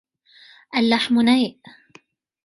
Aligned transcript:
اللحم 0.75 1.21
نيء. 1.21 1.59